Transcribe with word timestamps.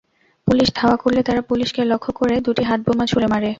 Police 0.47 0.67
ধাওয়া 0.75 0.97
করলে 0.97 1.21
তারা 1.23 1.41
পুলিশকে 1.41 1.81
লক্ষ্য 1.91 2.11
করে 2.19 2.35
দুটি 2.45 2.63
হাতবোমা 2.63 3.05
ছুড়ে 3.07 3.27
মারে। 3.27 3.49